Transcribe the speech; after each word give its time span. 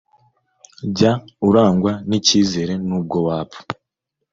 jya 0.95 1.11
urangwa 1.47 1.91
n 2.07 2.11
icyizere 2.19 2.73
nubwo 2.87 3.17
wapfa 3.27 3.61